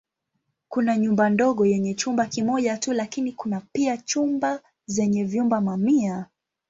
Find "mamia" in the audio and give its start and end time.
5.61-6.25